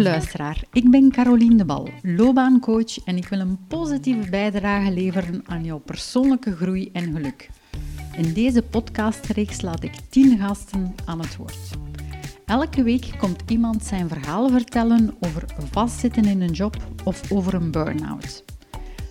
[0.00, 5.64] Luisteraar, ik ben Caroline de Bal, loopbaancoach en ik wil een positieve bijdrage leveren aan
[5.64, 7.50] jouw persoonlijke groei en geluk.
[8.16, 11.70] In deze podcastreeks laat ik 10 gasten aan het woord.
[12.46, 17.70] Elke week komt iemand zijn verhaal vertellen over vastzitten in een job of over een
[17.70, 18.44] burn-out.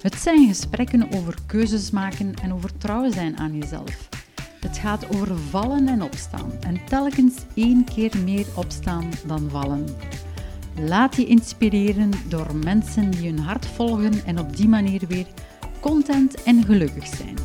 [0.02, 4.10] Het zijn gesprekken over keuzes maken en over trouw zijn aan jezelf.
[4.60, 9.86] Het gaat over vallen en opstaan en telkens één keer meer opstaan dan vallen.
[10.76, 15.28] Laat je inspireren door mensen die hun hart volgen en op die manier weer
[15.80, 17.36] content en gelukkig zijn.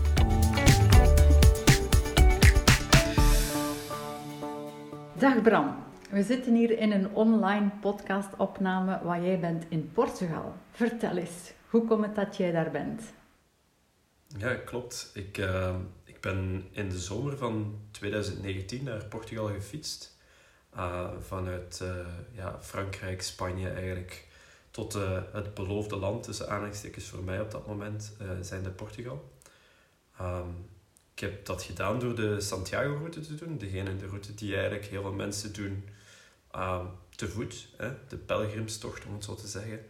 [5.19, 5.75] Dag Bram,
[6.11, 10.55] we zitten hier in een online podcastopname waar jij bent in Portugal.
[10.71, 13.03] Vertel eens, hoe komt het dat jij daar bent?
[14.39, 15.11] Ja, klopt.
[15.15, 20.16] Ik, uh, ik ben in de zomer van 2019 naar Portugal gefietst.
[20.77, 24.27] Uh, vanuit uh, ja, Frankrijk, Spanje eigenlijk
[24.71, 29.33] tot uh, het beloofde land, tussen aanhalingstekens voor mij op dat moment, zijn de Portugal.
[30.21, 30.69] Um,
[31.15, 33.59] ik heb dat gedaan door de Santiago-route te doen.
[33.59, 35.89] Degene, de route die eigenlijk heel veel mensen doen
[36.57, 37.69] um, te voet.
[37.77, 37.91] Hè?
[38.09, 39.81] De pelgrimstocht, om het zo te zeggen.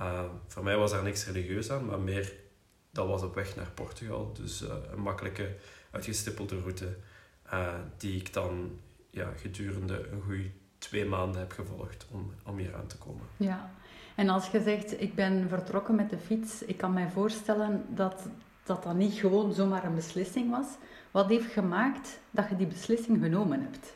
[0.00, 2.32] Um, voor mij was daar niks religieus aan, maar meer
[2.90, 4.32] dat was op weg naar Portugal.
[4.32, 4.60] Dus
[4.92, 5.56] een makkelijke,
[5.90, 6.96] uitgestippelde route
[7.96, 8.78] die ik dan
[9.14, 13.24] ja, gedurende een goede twee maanden heb gevolgd om, om hier aan te komen.
[13.36, 13.70] Ja,
[14.14, 18.28] en als je zegt, ik ben vertrokken met de fiets, ik kan mij voorstellen dat
[18.64, 20.66] dat dan niet gewoon zomaar een beslissing was.
[21.10, 23.92] Wat heeft gemaakt dat je die beslissing genomen hebt?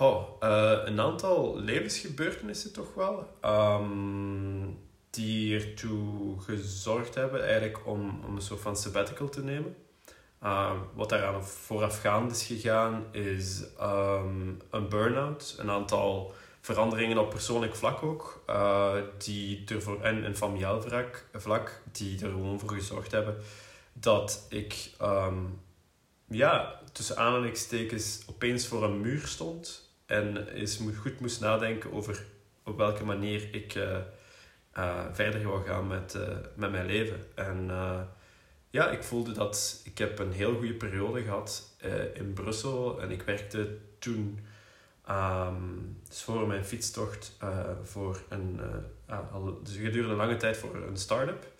[0.00, 3.28] Oh, uh, een aantal levensgebeurtenissen toch wel.
[3.44, 4.78] Um,
[5.10, 9.76] die ertoe gezorgd hebben eigenlijk om, om een soort van sabbatical te nemen.
[10.42, 17.74] Uh, wat daaraan voorafgaand is gegaan, is um, een burn-out, een aantal veranderingen op persoonlijk
[17.74, 20.82] vlak ook, uh, die ervoor, en een familiaal
[21.32, 23.36] vlak, die er gewoon voor gezorgd hebben
[23.92, 25.60] dat ik, um,
[26.28, 32.24] ja, tussen aanhalingstekens opeens voor een muur stond en eens goed moest nadenken over
[32.64, 33.98] op welke manier ik uh,
[35.12, 36.18] verder wil gaan met,
[36.54, 37.26] met mijn leven.
[37.34, 37.70] En
[38.72, 43.00] ja, ik voelde dat ik heb een heel goede periode gehad uh, in Brussel.
[43.00, 44.38] En ik werkte toen
[45.10, 48.60] um, dus voor mijn fietstocht uh, voor een,
[49.10, 51.52] uh, al, dus gedurende lange tijd voor een start-up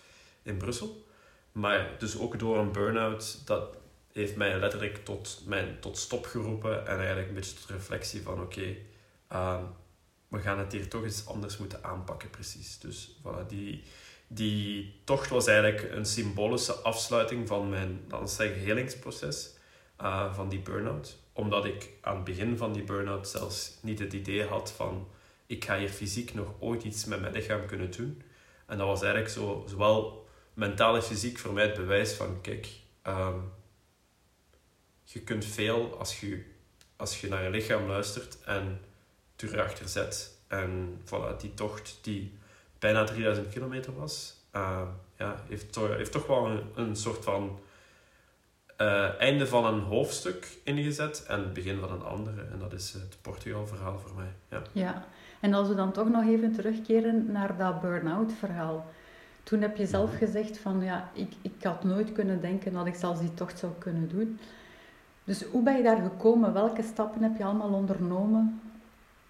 [0.43, 1.07] in Brussel.
[1.53, 3.77] Maar dus ook door een burn-out, dat
[4.13, 6.87] heeft mij letterlijk tot, mijn, tot stop geroepen.
[6.87, 8.77] En eigenlijk een beetje tot reflectie van oké,
[9.33, 9.67] um,
[10.29, 12.79] we gaan het hier toch eens anders moeten aanpakken precies.
[12.79, 13.83] Dus voilà, die
[14.35, 19.51] die tocht was eigenlijk een symbolische afsluiting van mijn, dan zeggen, helingsproces
[20.01, 21.19] uh, van die burn-out.
[21.33, 25.09] Omdat ik aan het begin van die burn-out zelfs niet het idee had van
[25.47, 28.23] ik ga hier fysiek nog ooit iets met mijn lichaam kunnen doen.
[28.67, 32.69] En dat was eigenlijk zo, zowel mentaal en fysiek voor mij het bewijs van kijk,
[33.07, 33.53] um,
[35.05, 36.45] je kunt veel als je,
[36.97, 38.81] als je naar je lichaam luistert en
[39.37, 40.39] erachter zet.
[40.47, 42.39] En voilà, die tocht die
[42.83, 44.83] bijna 3000 kilometer was, uh,
[45.19, 47.59] ja, heeft, toch, heeft toch wel een, een soort van
[48.81, 52.41] uh, einde van een hoofdstuk ingezet en het begin van een andere.
[52.53, 54.33] En dat is het Portugal-verhaal voor mij.
[54.49, 54.63] Ja.
[54.73, 55.05] ja,
[55.41, 58.87] en als we dan toch nog even terugkeren naar dat burn-out verhaal.
[59.43, 60.19] Toen heb je zelf mhm.
[60.19, 63.73] gezegd van ja, ik, ik had nooit kunnen denken dat ik zelfs die tocht zou
[63.79, 64.39] kunnen doen.
[65.25, 66.53] Dus hoe ben je daar gekomen?
[66.53, 68.61] Welke stappen heb je allemaal ondernomen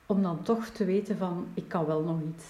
[0.07, 2.45] om dan toch te weten van ik kan wel nog iets?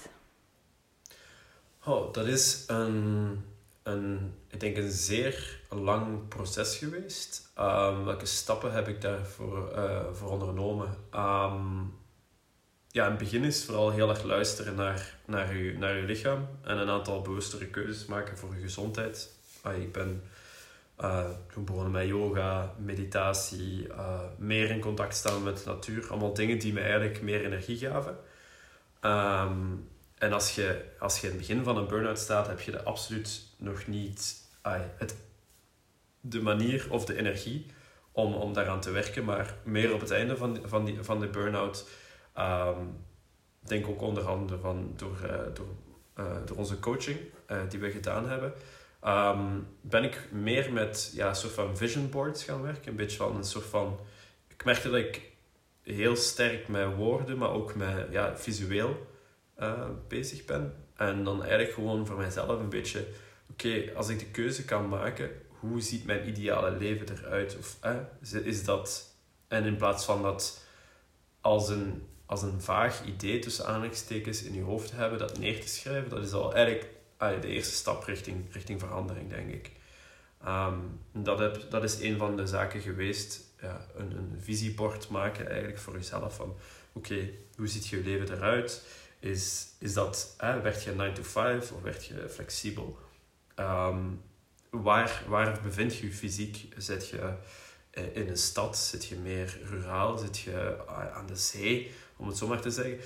[1.84, 3.44] Oh, dat is een,
[3.82, 7.50] een, ik denk een zeer lang proces geweest.
[7.58, 10.88] Um, welke stappen heb ik daarvoor uh, voor ondernomen?
[11.14, 11.94] Um,
[12.88, 16.48] ja, in het begin is vooral heel erg luisteren naar, naar, je, naar je lichaam
[16.62, 19.30] en een aantal bewustere keuzes maken voor je gezondheid.
[19.66, 20.22] Uh, ik ben
[21.00, 26.10] uh, toen begonnen met yoga, meditatie, uh, meer in contact staan met de natuur.
[26.10, 28.16] Allemaal dingen die me eigenlijk meer energie gaven.
[29.00, 29.90] Um,
[30.22, 32.82] en als je, als je in het begin van een burn-out staat, heb je er
[32.82, 34.34] absoluut nog niet
[34.96, 35.16] het,
[36.20, 37.66] de manier of de energie
[38.12, 39.24] om, om daaraan te werken.
[39.24, 41.88] Maar meer op het einde van, van, die, van de burn-out,
[42.38, 43.04] um,
[43.58, 45.66] denk ook onder andere van, door, uh, door,
[46.18, 47.18] uh, door onze coaching
[47.50, 48.52] uh, die we gedaan hebben,
[49.04, 52.90] um, ben ik meer met ja, soort van vision boards gaan werken.
[52.90, 53.98] Een beetje van een soort van...
[54.48, 55.20] Ik merkte dat ik
[55.82, 59.10] heel sterk met woorden, maar ook met ja, visueel
[59.62, 60.74] uh, bezig ben.
[60.96, 63.06] En dan eigenlijk gewoon voor mijzelf een beetje,
[63.50, 67.56] oké, als ik de keuze kan maken, hoe ziet mijn ideale leven eruit?
[67.58, 69.14] Of uh, is dat,
[69.48, 70.64] en in plaats van dat
[71.40, 75.60] als een, als een vaag idee tussen aanhalingstekens in je hoofd te hebben, dat neer
[75.60, 76.90] te schrijven, dat is al eigenlijk
[77.40, 79.70] de eerste stap richting, richting verandering, denk ik.
[80.44, 80.78] Ehm,
[81.12, 85.78] dat, heb, dat is een van de zaken geweest, ja, een, een visiebord maken eigenlijk
[85.78, 86.56] voor jezelf van
[86.92, 88.86] oké, hoe ziet je leven eruit?
[89.22, 92.98] Is, is dat, hè, werd je 9 to 5 of werd je flexibel?
[93.54, 94.00] Ehm,
[94.70, 96.68] waar, waar bevind je je fysiek?
[96.76, 97.34] Zit je
[97.90, 98.78] eh, in een stad?
[98.78, 100.18] Zit je meer ruraal?
[100.18, 102.98] Zit je ah, aan de zee, om het zo maar te zeggen?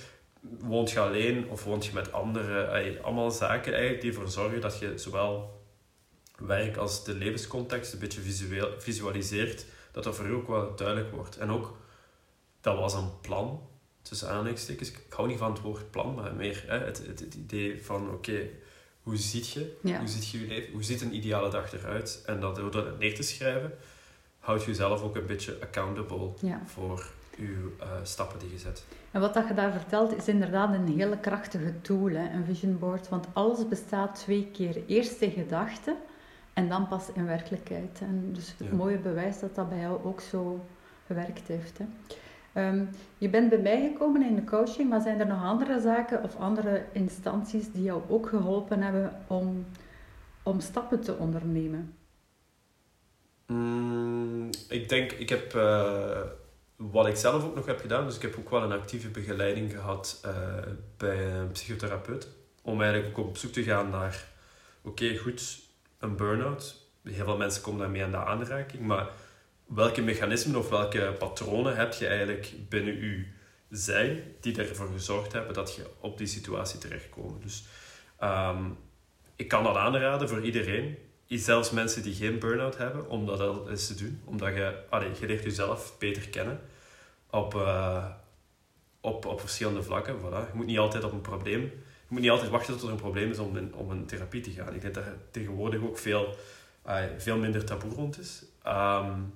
[0.59, 3.03] Woont je alleen of woont je met anderen?
[3.03, 5.61] Allemaal zaken eigenlijk die ervoor zorgen dat je zowel
[6.37, 11.11] werk als de levenscontext een beetje visueel, visualiseert, dat dat voor je ook wel duidelijk
[11.11, 11.37] wordt.
[11.37, 11.77] En ook,
[12.61, 13.69] dat was een plan,
[14.07, 14.91] tussen aanhalingstekens.
[14.91, 18.11] Ik hou niet van het woord plan, maar meer hè, het, het, het idee van,
[18.11, 18.49] oké,
[19.01, 19.77] hoe ziet je?
[19.81, 20.71] Hoe ziet je je leven?
[20.71, 22.23] Hoe ziet een ideale dag eruit?
[22.25, 23.71] En dat, door dat neer te schrijven,
[24.39, 26.31] houd je jezelf ook een beetje accountable
[26.65, 27.05] voor
[27.37, 28.85] je uh, stappen die je zet.
[29.11, 32.79] En wat dat je daar vertelt, is inderdaad een hele krachtige tool, hè, een vision
[32.79, 33.09] board.
[33.09, 34.85] Want alles bestaat twee keer.
[34.85, 35.95] Eerst in gedachten
[36.53, 37.99] en dan pas in werkelijkheid.
[38.01, 40.65] En dus het mooie bewijs dat dat bij jou ook zo
[41.05, 41.77] gewerkt heeft.
[41.77, 41.85] Hè.
[42.57, 42.85] Ehm,
[43.17, 46.35] je bent bij mij gekomen in de coaching, maar zijn er nog andere zaken of
[46.35, 49.65] andere instanties die jou ook geholpen hebben om,
[50.43, 51.95] om stappen te ondernemen?
[53.47, 56.21] Mm, ik denk, ik heb uh,
[56.75, 59.71] wat ik zelf ook nog heb gedaan, dus ik heb ook wel een actieve begeleiding
[59.71, 60.33] gehad uh,
[60.97, 62.27] bij een psychotherapeut.
[62.61, 64.25] Om eigenlijk ook op zoek te gaan naar,
[64.81, 65.59] oké, goed,
[65.99, 66.85] een burn-out.
[67.03, 69.09] Heel veel mensen komen daarmee aan de aanraking, maar
[69.67, 73.25] welke mechanismen of welke patronen heb je eigenlijk binnen je
[73.69, 77.43] zijn die ervoor gezorgd hebben dat je op die situatie terechtkomt.
[77.43, 77.63] Dus
[78.23, 78.77] um,
[79.35, 80.97] ik kan dat aanraden voor iedereen,
[81.27, 84.21] zelfs mensen die geen burn-out hebben, om dat eens te doen.
[84.25, 86.59] Omdat je, allee, je leert jezelf beter kennen
[87.29, 88.05] op, uh,
[89.01, 90.15] op, op verschillende vlakken.
[90.19, 90.51] Voilà.
[90.51, 92.95] Je moet niet altijd op een probleem, je moet niet altijd wachten tot er een
[92.95, 94.73] probleem is om in, om een therapie te gaan.
[94.73, 96.35] Ik denk dat er tegenwoordig ook veel,
[97.17, 98.43] veel minder taboe rond is.
[98.67, 99.33] Um,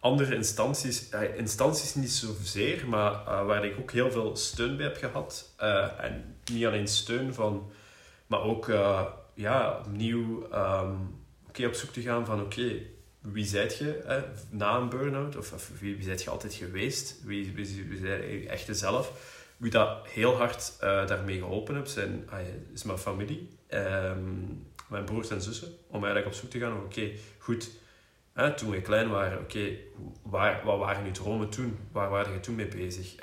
[0.00, 4.86] andere instanties, uh, instanties niet zozeer, maar uh, waar ik ook heel veel steun bij
[4.86, 5.54] heb gehad.
[5.60, 7.70] Uh, en niet alleen steun van,
[8.26, 8.66] maar ook
[9.34, 12.80] ja, opnieuw um, okay, op zoek te gaan van oké,
[13.20, 15.36] wie zijt je na een burn-out?
[15.36, 17.20] Of, wie, wie zijt je altijd geweest?
[17.24, 19.34] Wie, wie, wie je echte zelf?
[19.56, 22.28] Wie dat heel hard daarmee geholpen heeft, zijn,
[22.74, 23.48] is mijn familie.
[23.68, 25.68] Um, mijn broers en zussen.
[25.86, 27.70] Om eigenlijk op zoek te gaan oké, goed
[28.36, 29.68] Hè, toen we klein waren, oké,
[30.22, 31.78] waar, wat waren je dromen toen?
[31.92, 33.14] Waar waren je toen mee bezig?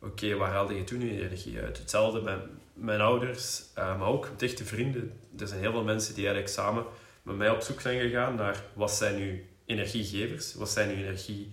[0.00, 1.78] Oké, waar haalde je toen je energie uit?
[1.78, 2.38] Hetzelfde met
[2.74, 5.20] mijn ouders, uh, maar ook dichte vrienden.
[5.38, 6.84] Er zijn heel veel mensen die eigenlijk samen
[7.22, 10.54] met mij op zoek zijn gegaan naar wat zijn uw energiegevers?
[10.54, 11.52] Wat zijn uw energie...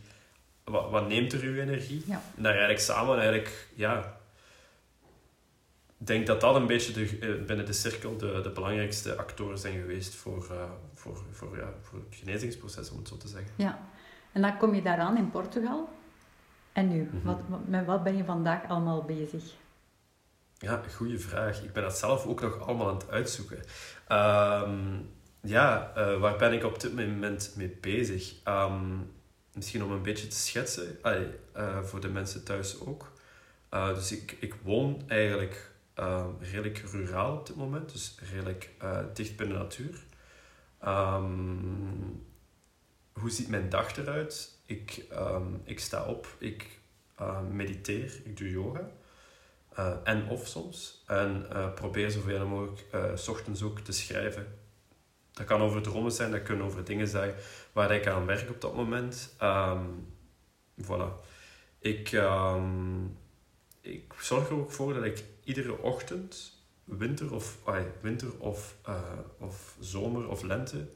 [0.64, 2.04] Wat, wat neemt er uw energie?
[2.06, 2.22] Ja.
[2.36, 4.19] En daar eigenlijk samen eigenlijk, ja...
[6.00, 9.58] Ik denk dat dat een beetje de, eh, binnen de cirkel de, de belangrijkste actoren
[9.58, 10.64] zijn geweest voor, uh,
[10.94, 13.52] voor, voor, ja, voor het genezingsproces, om het zo te zeggen.
[13.56, 13.80] Ja,
[14.32, 15.90] en dan kom je daaraan in Portugal.
[16.72, 19.44] En nu, mm wat, met wat ben je vandaag allemaal bezig?
[20.58, 21.64] Ja, goede vraag.
[21.64, 23.58] Ik ben dat zelf ook nog allemaal aan het uitzoeken.
[24.12, 25.10] Um,
[25.42, 28.34] ja, uh, waar ben ik op dit moment mee bezig?
[28.48, 29.12] Um,
[29.54, 33.12] misschien om een beetje te schetsen, uh, voor de mensen thuis ook.
[33.74, 35.72] Uh, dus ik, ik woon eigenlijk
[36.40, 38.70] redelijk ruraal op dit moment, dus redelijk
[39.14, 40.04] dicht bij de natuur.
[40.86, 42.28] Um,
[43.14, 44.58] hoe ziet mijn dag eruit?
[44.66, 46.80] Ik, um, ik sta op, ik
[47.52, 48.90] mediteer, ik doe yoga.
[49.80, 51.04] Uh, en of soms.
[51.08, 54.58] En uh, probeer zoveel mogelijk s ochtends ook te schrijven.
[55.32, 57.34] Dat kan over dromen zijn, dat kunnen over dingen zijn
[57.72, 59.36] waar ik aan werk op dat moment.
[59.42, 60.14] Um,
[60.82, 61.26] voilà.
[61.80, 62.22] Ik,
[63.82, 68.96] ik zorg er ook voor dat ik iedere ochtend winter of, ay, winter of, uh,
[69.40, 70.88] of zomer of lente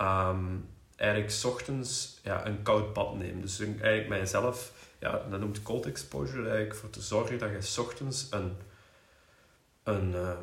[0.00, 3.40] um, eigenlijk s ochtends ja, een koud bad neem.
[3.40, 7.78] Dus eigenlijk mijzelf, ja, dat noemt cold exposure, eigenlijk voor te zorgen dat je s
[7.78, 8.56] ochtends een,
[9.82, 10.38] een, uh,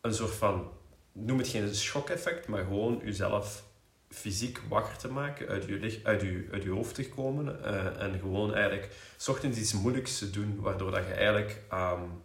[0.00, 0.70] een soort van,
[1.12, 3.64] noem het geen shock-effect, maar gewoon jezelf
[4.08, 8.18] fysiek wakker te maken, uit je, uit je, uit je hoofd te komen uh, en
[8.18, 12.22] gewoon eigenlijk s ochtends iets moeilijks te doen, waardoor dat je eigenlijk um,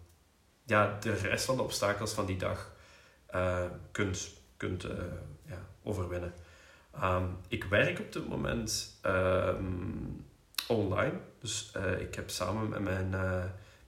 [0.69, 2.71] ja, de rest van de obstakels van die dag
[3.35, 4.91] uh, kunt, kunt uh,
[5.45, 6.33] ja, overwinnen.
[7.03, 10.25] Um, ik werk op dit moment um,
[10.67, 11.19] online.
[11.39, 13.09] Dus uh, ik heb samen met mijn,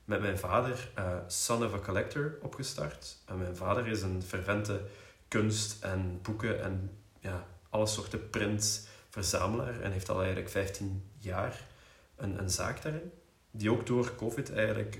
[0.05, 0.91] met mijn vader
[1.27, 3.17] Son of a Collector opgestart.
[3.25, 4.81] En mijn vader is een fervente
[5.27, 9.81] kunst en boeken en ja, alle soorten prints verzamelaar.
[9.81, 11.67] En heeft al eigenlijk 15 jaar
[12.15, 13.11] een, een zaak daarin.
[13.51, 15.00] die ook door COVID eigenlijk,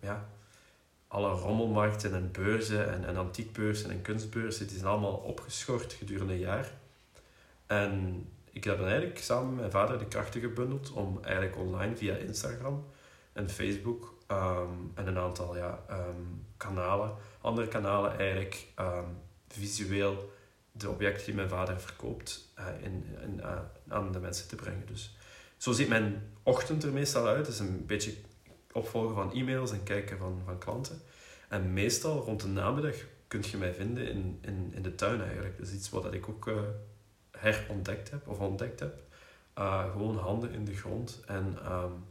[0.00, 0.28] ja,
[1.08, 6.38] alle rommelmarkten en beurzen en, en antiekbeurzen en kunstbeurzen, die zijn allemaal opgeschort gedurende een
[6.38, 6.70] jaar.
[7.66, 11.96] En ik heb dan eigenlijk samen met mijn vader de krachten gebundeld om eigenlijk online
[11.96, 12.84] via Instagram
[13.32, 16.22] en Facebook ehm, en een aantal ja, ehm,
[16.56, 20.30] kanalen, andere kanalen eigenlijk um, visueel
[20.72, 23.04] de objecten die mijn vader verkoopt uh, in,
[23.38, 23.58] uh,
[23.88, 24.86] aan de mensen te brengen.
[24.86, 25.16] Dus
[25.56, 27.46] zo ziet mijn ochtend er meestal uit.
[27.46, 28.14] Het is een beetje
[28.76, 31.00] opvolgen van e-mails en kijken van, van klanten.
[31.48, 32.94] En meestal rond de namiddag
[33.28, 35.58] kun je mij vinden in, in, in de tuin eigenlijk.
[35.58, 36.60] Dat is iets wat ik ook uh,
[37.30, 38.94] herontdekt heb of ontdekt heb.
[39.92, 42.04] gewoon handen in de grond en um,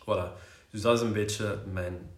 [0.00, 0.38] voilà.
[0.70, 2.10] Dus dat is een beetje mijn,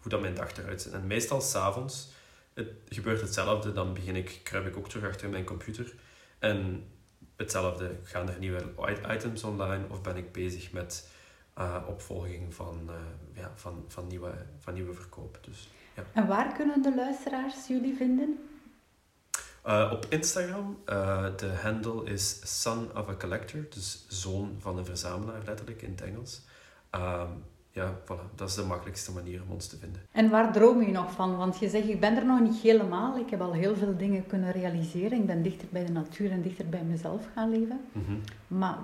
[0.00, 0.92] hoe dat mijn dag eruit ziet.
[0.92, 2.08] En meestal s'avonds
[2.54, 3.72] het gebeurt hetzelfde.
[3.72, 5.94] Dan begin ik, kruip ik ook terug achter mijn computer.
[6.38, 6.86] En
[7.36, 8.72] hetzelfde, gaan er nieuwe
[9.14, 11.08] items online of ben ik bezig met
[11.58, 12.94] uh, opvolging van, uh,
[13.32, 15.38] ja, van, van, nieuwe, van nieuwe verkoop.
[15.40, 16.02] Dus, ja.
[16.12, 18.38] En waar kunnen de luisteraars jullie vinden?
[19.66, 20.78] Uh, op Instagram,
[21.36, 26.00] de handle is son of a collector, dus zoon van een verzamelaar letterlijk in het
[26.00, 26.40] Engels.
[26.90, 27.44] Um,
[27.74, 30.00] ja, voilà, dat is de makkelijkste manier om ons te vinden.
[30.12, 31.36] En waar droom je nog van?
[31.36, 33.18] Want je zegt, ik ben er nog niet helemaal.
[33.18, 35.18] Ik heb al heel veel dingen kunnen realiseren.
[35.18, 37.80] Ik ben dichter bij de natuur en dichter bij mezelf gaan leven.
[37.92, 38.78] Mm Maar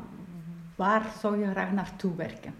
[0.80, 2.54] waar zou je graag naartoe werken?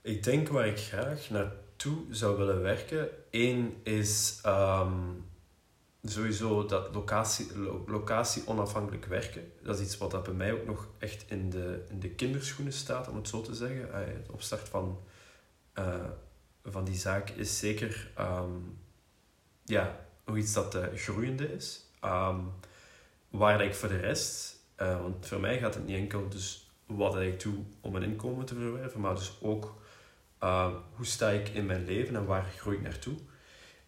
[0.00, 3.08] Ik denk waar ik graag naartoe zou willen werken.
[3.30, 5.24] Eén is um,
[6.02, 9.52] sowieso dat locatie, locatie onafhankelijk werken.
[9.62, 12.72] Dat is iets wat dat bij mij ook nog echt in de, in de kinderschoenen
[12.72, 13.88] staat, om het zo te zeggen.
[14.26, 15.00] De opstart van,
[15.78, 16.04] uh,
[16.64, 18.78] van die zaak is zeker um,
[19.64, 21.84] ja, iets dat uh, groeiende is.
[22.04, 22.52] Um,
[23.28, 27.16] waar ik voor de rest, uh, want voor mij gaat het niet enkel dus wat
[27.16, 29.76] ik doe om een inkomen te verwerven, maar dus ook
[30.94, 33.16] hoe sta ik in mijn leven en waar groei ik naartoe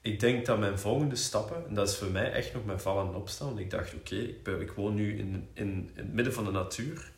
[0.02, 3.06] ik denk dat mijn volgende stappen, en dat is voor mij echt nog mijn vallen
[3.06, 3.47] en opstaan.
[3.47, 4.16] Want ik dacht, oké,
[4.61, 7.12] ik, woon nu in, in, in het midden van de natuur.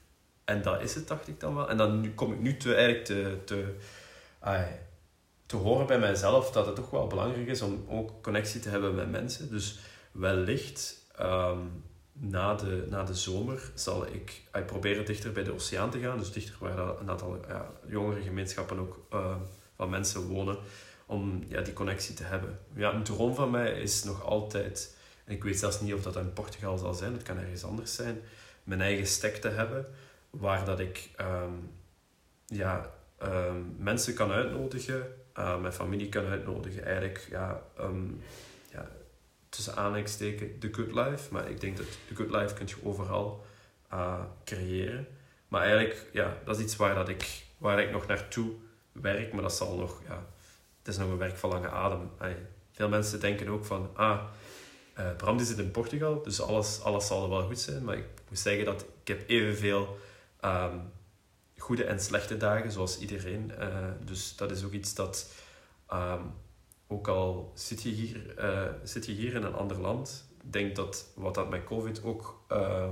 [0.45, 1.69] En dat is het, dacht ik dan wel.
[1.69, 3.75] En dan kom ik nu te, eigenlijk te, te,
[5.47, 8.95] te horen bij mijzelf dat het toch wel belangrijk is om ook connectie te hebben
[8.95, 9.51] met mensen.
[9.51, 9.79] Dus
[10.13, 15.91] wellicht um, na, de, na de zomer zal ik ay, proberen dichter bij de oceaan
[15.91, 16.19] te gaan.
[16.19, 19.37] Dus dichter waar een aantal ja, jongere gemeenschappen ook uh,
[19.77, 20.59] van mensen wonen
[21.07, 22.59] om ja, die connectie te hebben.
[22.75, 26.17] Ja, een droom van mij is nog altijd, en ik weet zelfs niet of dat
[26.17, 28.21] in Portugal zal zijn, het kan ergens anders zijn,
[28.65, 29.87] mijn eigen stek te hebben,
[30.31, 31.71] waar dat ik um,
[32.47, 32.91] ja,
[33.23, 37.63] um, mensen kan uitnodigen, uh, mijn familie kan uitnodigen, eigenlijk ja,
[38.71, 38.89] ja,
[39.55, 43.47] tussen aanhalingstekens de good life, maar ik denk dat de good life kun je overal
[43.93, 45.07] uh, creëren.
[45.49, 48.53] Maar eigenlijk, ja, dat is iets waar, dat ik, waar ik nog naartoe
[48.93, 50.27] werk, maar dat zal nog, ja,
[50.79, 52.11] het is nog een werk van lange adem.
[52.73, 54.23] veel mensen denken ook van, ah,
[54.99, 57.85] uh, Bram zit in Portugal, dus alles, alles zal er wel goed zijn.
[57.85, 59.99] Maar ik moet zeggen dat ik heb evenveel
[60.45, 60.93] um,
[61.59, 63.53] goede en slechte dagen, zoals iedereen.
[63.59, 65.33] Uh, dus dat is ook iets dat,
[65.93, 66.35] um,
[66.93, 71.07] ook al zit je, hier, uh, zit je hier in een ander land, denk dat
[71.15, 72.89] wat dat met COVID ook uh,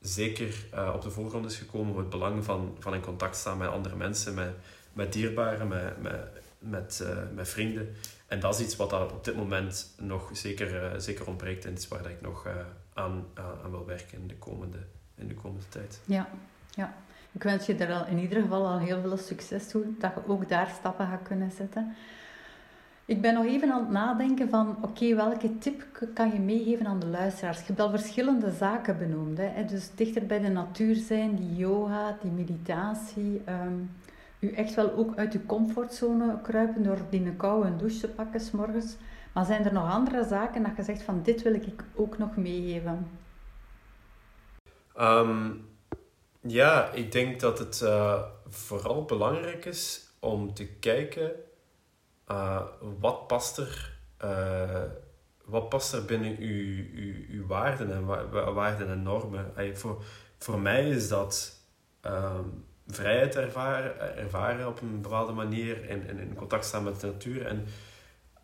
[0.00, 3.96] zeker op de voorgrond is gekomen, het belang van, van in contact staan met andere
[3.96, 4.54] mensen, met,
[4.92, 7.94] met dierbaren, met, met met, uh, met vrienden.
[8.26, 11.88] En dat is iets wat daar op dit moment nog zeker, zeker ontbreekt en iets
[11.88, 12.46] waar ik nog
[12.94, 14.78] aan, aan wil werken in de komende,
[15.14, 16.00] in de komende tijd.
[16.04, 16.28] Ja,
[16.70, 16.94] ja.
[17.32, 20.30] Ik wens je er al in ieder geval al heel veel succes toe, dat je
[20.30, 21.96] ook daar stappen gaat kunnen zetten.
[23.12, 25.82] Ik ben nog even aan het nadenken van, oké, welke tip
[26.14, 27.58] kan je meegeven aan de luisteraars?
[27.58, 29.38] Je hebt al verschillende zaken benoemd.
[29.38, 29.64] Hè?
[29.64, 33.42] Dus dichter bij de natuur zijn, die yoga, die meditatie.
[33.48, 33.90] Um,
[34.38, 38.40] u echt wel ook uit uw comfortzone kruipen door die een koude douche te pakken
[38.40, 38.96] s morgens.
[39.32, 42.36] Maar zijn er nog andere zaken dat je zegt van dit wil ik ook nog
[42.36, 43.10] meegeven?
[45.00, 45.64] Um,
[46.40, 51.32] ja, ik denk dat het uh, vooral belangrijk is om te kijken
[52.30, 52.62] uh,
[53.00, 54.82] wat past er, uh,
[55.44, 59.76] wat past er binnen uw, uw, uw waarden en wa waarden en normen.
[59.76, 60.02] voor,
[60.38, 61.60] voor mij is dat
[62.06, 67.06] um, vrijheid ervaren, ervaren op een bepaalde manier en, en in contact staan met de
[67.06, 67.46] natuur.
[67.46, 67.66] En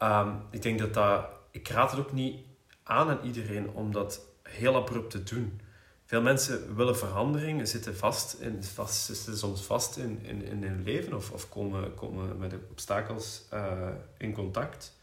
[0.02, 2.44] um, ik denk dat dat, ik raad het ook niet
[2.82, 5.60] aan aan iedereen om dat heel abrupt te doen.
[6.08, 10.82] Veel mensen willen verandering, zitten vast, in, vast zitten soms vast in, in, in hun
[10.82, 13.88] leven of, of komen, komen met obstakels uh,
[14.18, 14.96] in contact.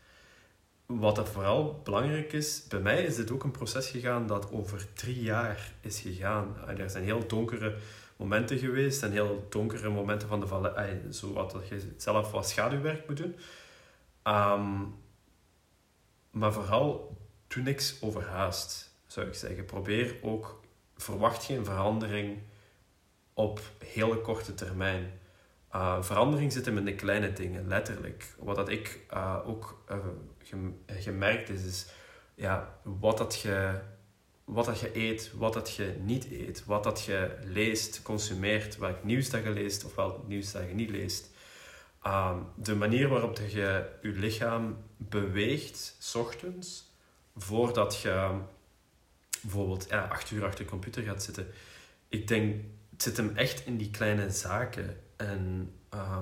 [0.86, 4.94] Wat er vooral belangrijk is, bij mij is dit ook een proces gegaan dat over
[4.94, 6.56] drie jaar is gegaan.
[6.78, 7.78] Er zijn heel donkere
[8.16, 11.14] momenten geweest en heel donkere momenten van de vallen.
[11.14, 13.36] Zo wat dat je zelf wat schaduwwerk moet doen.
[14.24, 14.82] Ehm,
[16.32, 19.66] maar vooral doe niks overhaast, zou ik zeggen.
[19.66, 20.64] Probeer ook,
[20.98, 22.38] verwacht geen verandering
[23.34, 25.20] op hele korte termijn.
[25.75, 28.36] Uh, verandering zit hem in de kleine dingen, letterlijk.
[28.40, 29.98] Wat dat ik uh, ook uh,
[30.88, 31.88] gemerkt is, is
[32.36, 33.80] ja, wat, dat je,
[34.44, 39.04] wat dat je eet, wat dat je niet eet, wat dat je leest, consumeert, welk
[39.04, 41.34] nieuws dat je leest of welk nieuws dat je niet leest.
[42.02, 46.94] Ehm, de manier waarop je je lichaam beweegt, s ochtends,
[47.36, 48.40] voordat je
[49.46, 51.48] bijvoorbeeld ja, acht uur achter de computer gaat zitten.
[52.10, 54.98] Ik denk, het zit hem echt in die kleine zaken.
[55.16, 56.22] En uh,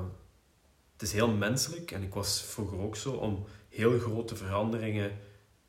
[0.94, 5.12] het is heel menselijk, en ik was vroeger ook zo, om heel grote veranderingen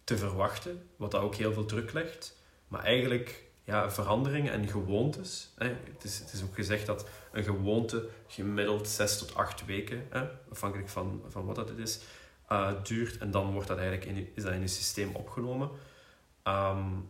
[0.05, 2.37] te verwachten, wat dat ook heel veel druk legt.
[2.69, 5.53] Maar eigenlijk, ja, veranderingen en gewoontes.
[5.57, 10.07] Hè, het, is, het is ook gezegd dat een gewoonte gemiddeld 6 tot 8 weken,
[10.11, 12.01] hè, afhankelijk van, van wat dat het is,
[12.53, 13.19] uh, duurt.
[13.19, 15.71] En dan wordt dat eigenlijk in, is dat in je systeem opgenomen.
[16.49, 17.09] Um,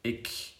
[0.00, 0.52] ik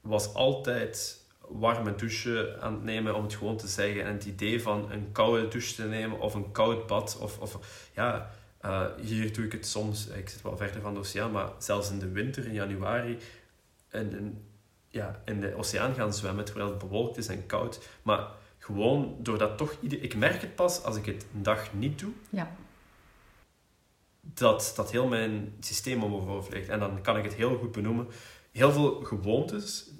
[0.00, 4.04] was altijd warme douche aan het nemen, om het gewoon te zeggen.
[4.04, 7.18] En het idee van een koude douche te nemen of een koud bad.
[7.20, 7.58] Of, of
[7.94, 8.30] ja,
[8.64, 11.90] uh, hier doe ik het soms, ik zit wel verder van de oceaan, maar zelfs
[11.90, 13.18] in de winter, in januari,
[13.90, 14.44] in, in,
[14.88, 17.80] ja, in de oceaan gaan zwemmen terwijl het bewolkt is en koud.
[18.02, 18.28] Maar
[18.58, 20.02] gewoon doordat toch ieder...
[20.02, 22.12] Ik merk het pas als ik het een dag niet doe.
[22.30, 22.56] Ja.
[24.20, 26.68] Dat, dat heel mijn systeem om ligt.
[26.68, 28.08] En dan kan ik het heel goed benoemen.
[28.58, 29.90] Heel veel gewoontes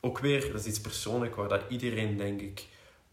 [0.00, 2.66] ook weer, dat is iets persoonlijk waar dat iedereen, denk ik,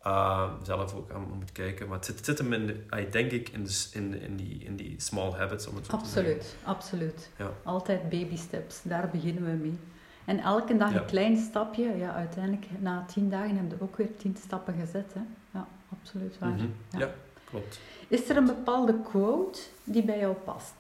[0.07, 1.88] uh, zelf ook aan moet kijken.
[1.88, 4.63] Maar het zit, het zit hem in, de, denk ik, in, de, in, in, die,
[4.63, 6.67] in die small habits, om het zo absoluut, te zeggen.
[6.67, 7.51] Absoluut, ja.
[7.63, 9.79] Altijd baby steps, daar beginnen we mee.
[10.25, 14.18] En elke dag een klein stapje, ja, uiteindelijk na tien dagen heb je ook weer
[14.18, 15.13] tien stappen gezet.
[15.13, 15.22] Hè?
[15.53, 15.68] Ja,
[16.00, 16.50] absoluut waar.
[16.50, 16.68] Mhm.
[16.92, 17.00] ja.
[17.00, 17.13] ja,
[17.44, 17.79] klopt.
[18.07, 20.74] Is er een bepaalde quote die bij jou past?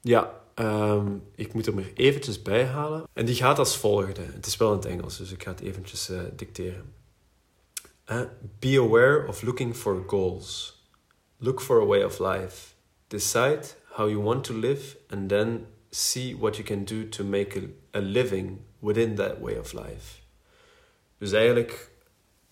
[0.00, 3.04] Ja, Um, ik moet hem er eventjes bij halen.
[3.12, 4.20] En die gaat als volgende.
[4.20, 6.92] Het is wel in het Engels, dus ik ga het eventjes uh, dicteren.
[8.10, 8.20] Uh,
[8.58, 10.76] be aware of looking for goals.
[11.36, 12.74] Look for a way of life.
[13.06, 17.70] Decide how you want to live and then see what you can do to make
[17.94, 20.20] a, living within that way of life.
[21.18, 21.90] Dus eigenlijk,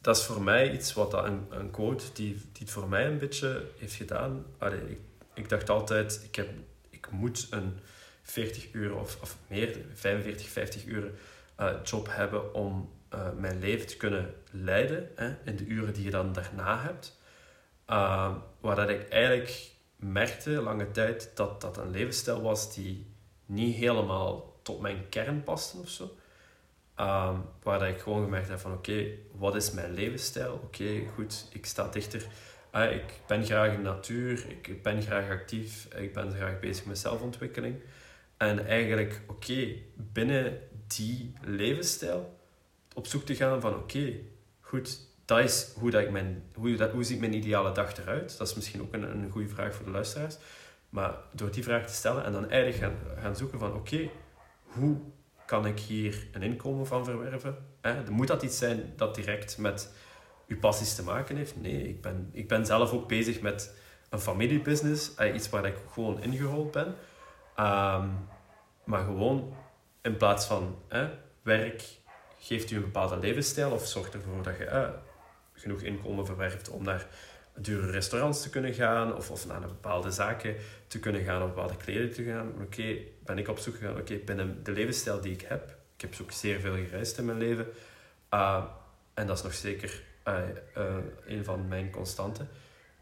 [0.01, 3.19] dat is voor mij iets wat een, een quote die, die het voor mij een
[3.19, 4.45] beetje heeft gedaan.
[4.89, 4.99] Ik,
[5.35, 6.49] ik dacht altijd, ik, heb,
[6.91, 7.79] ik moet een
[8.27, 11.11] 40 uur of, of meer, 45, 50 uur
[11.61, 16.05] uh, job hebben om uh, mijn leven te kunnen leiden hè, in de uren die
[16.05, 17.19] je dan daarna hebt.
[17.91, 23.07] Uh, waar dat ik eigenlijk merkte lange tijd dat dat een levensstijl was die
[23.47, 26.05] niet helemaal tot mijn kern paste of zo.
[27.01, 30.61] Um, waar dat ik gewoon gemerkt heb van oké, wat is mijn levensstijl?
[30.65, 32.27] Oké, goed, ik sta dichter.
[32.75, 36.85] Uh, ik ben graag in de natuur, ik ben graag actief, ik ben graag bezig
[36.85, 37.81] met zelfontwikkeling.
[38.37, 42.39] En eigenlijk, oké, binnen die levensstijl
[42.95, 44.13] op zoek te gaan van, oké,
[44.61, 48.39] goed, dat is hoe, dat ik mijn, hoe, dat, hoe ziet mijn ideale dag eruit?
[48.39, 50.37] Dat is misschien ook een, een goede vraag voor de luisteraars.
[50.89, 54.11] Maar door die vraag te stellen en dan eigenlijk gaan, gaan zoeken van, oké,
[54.63, 54.97] hoe
[55.47, 57.57] kan ik hier een inkomen van verwerven?
[57.81, 59.93] Eh, moet dat iets zijn dat direct met
[60.47, 61.61] uw passies te maken heeft?
[61.61, 63.77] Nee, ik ben, ik ben zelf ook bezig met
[64.11, 66.95] een familiebusiness, eh, iets waar ik gewoon ingerold ben.
[67.59, 68.29] Um,
[68.85, 69.55] maar gewoon
[70.03, 70.79] in plaats van
[71.43, 71.83] werk
[72.39, 74.89] geeft u een bepaalde levensstijl of zorgt ervoor dat je eh,
[75.53, 77.07] genoeg inkomen verwerft om naar
[77.55, 81.49] dure restaurants te kunnen gaan of, of naar een bepaalde zaken te kunnen gaan of
[81.49, 82.53] bepaalde kleding te gaan.
[82.63, 86.15] Oké, ben ik op zoek gegaan, oké, binnen de levensstijl die ik heb, ik heb
[86.23, 87.67] ook zeer veel gereisd in mijn leven
[88.35, 88.65] uh,
[89.15, 90.39] en dat is nog zeker uh,
[91.27, 92.49] een van mijn constanten.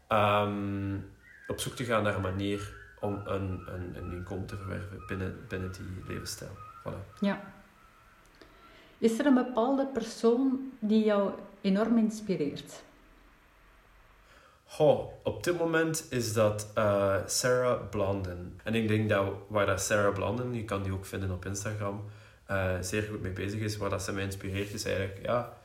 [0.09, 1.13] Um,
[1.47, 5.45] op zoek te gaan naar een manier om een, een, een inkomen te verwerven binnen,
[5.47, 6.57] binnen die levensstijl.
[6.83, 7.19] Voilà.
[7.19, 7.53] Ja.
[8.97, 11.31] Is er een bepaalde persoon die jou
[11.61, 12.83] enorm inspireert?
[14.65, 18.59] Goh, op dit moment is dat uh, Sarah Blondin.
[18.63, 22.03] En ik denk dat waar dat Sarah Blondin, je kan die ook vinden op Instagram,
[22.51, 23.77] uh, zeer goed mee bezig is.
[23.77, 25.57] Waar dat ze mij inspireert is eigenlijk, ja,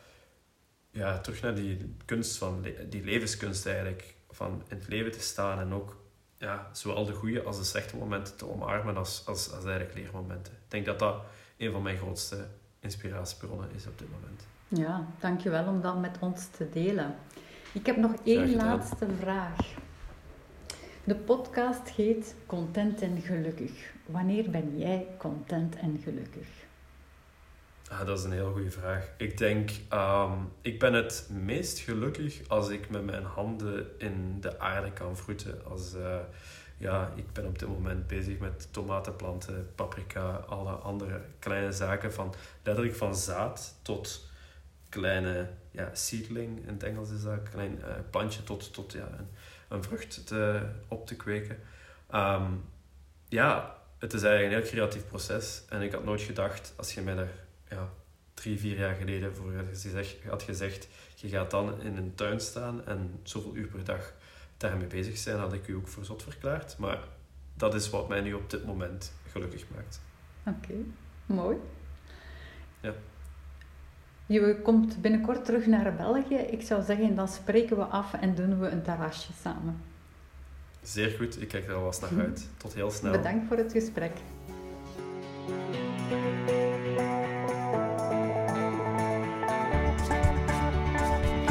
[0.90, 4.14] ja, terug naar die kunst van, die levenskunst eigenlijk.
[4.31, 5.97] Van in het leven te staan en ook
[6.40, 10.53] ja, zowel de goede als de slechte momenten te omarmen als, als, als eigenlijk leermomenten.
[10.53, 11.22] Ik denk dat dat
[11.57, 12.46] een van mijn grootste
[12.79, 14.46] inspiratiebronnen is op dit moment.
[14.68, 17.14] Ja, dankjewel om dat met ons te delen.
[17.72, 19.57] Ik heb nog één laatste vraag.
[21.05, 23.92] De podcast heet Content en Gelukkig.
[24.07, 26.60] Wanneer ben jij content en gelukkig?
[27.90, 29.11] Ah, dat is een heel goede vraag.
[29.16, 34.59] Ik denk, ehm, ik ben het meest gelukkig als ik met mijn handen in de
[34.59, 35.64] aarde kan vroeten.
[35.64, 36.18] Als, eh,
[36.76, 42.12] ja, ik ben op dit moment bezig met tomatenplanten, paprika, alle andere kleine zaken.
[42.12, 44.29] Van, letterlijk van zaad tot
[44.88, 49.09] kleine ja, seedling, in het Engels is dat, een klein uh, plantje tot, tot ja,
[49.68, 51.59] een, vrucht te, op te kweken.
[52.11, 52.53] Ehm,
[53.29, 55.62] ja, het is eigenlijk een heel creatief proces.
[55.68, 57.88] En ik had nooit gedacht, als je mij daar ja,
[58.35, 59.52] drie, vier jaar geleden voor
[60.28, 64.12] had gezegd, je gaat dan in een tuin staan en zoveel uur per dag
[64.56, 66.78] daarmee bezig zijn, had ik u ook voor zot verklaard.
[66.78, 66.98] Maar
[67.54, 70.00] dat is wat mij nu op dit moment gelukkig maakt.
[70.46, 70.74] Oké,
[71.26, 71.56] mooi.
[72.80, 72.92] Ja.
[74.26, 76.35] Je komt binnenkort terug naar België.
[76.35, 79.83] Ik zou zeggen, dan spreken we af en doen we een terrasje samen.
[80.83, 82.48] Zeer goed, ik kijk er alvast naar uit.
[82.56, 83.12] Tot heel snel.
[83.12, 84.12] Bedankt voor het gesprek.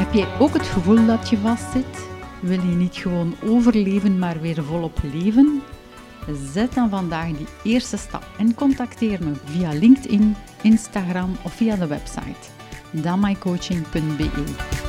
[0.10, 2.08] Heb jij ook het gevoel dat je vastzit?
[2.42, 5.62] Wil je niet gewoon overleven, maar weer volop leven?
[6.54, 11.88] Zet dan vandaag die eerste stap en contacteer me via LinkedIn, Instagram of via de
[11.88, 12.50] website
[12.92, 14.89] damaicoaching.be.